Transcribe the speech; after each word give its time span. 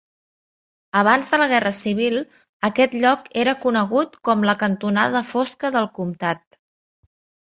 Abans 0.99 1.27
de 1.33 1.37
la 1.41 1.47
guerra 1.49 1.71
civil, 1.79 2.15
aquest 2.69 2.95
lloc 3.03 3.27
era 3.41 3.53
conegut 3.65 4.17
com 4.29 4.47
la 4.51 4.55
cantonada 4.65 5.21
fosca 5.35 5.71
del 5.77 5.89
comtat. 5.99 6.43